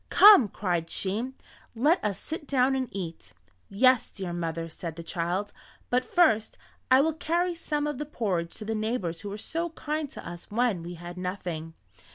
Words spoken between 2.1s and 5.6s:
sit down and eat." "Yes, dear mother," said the child,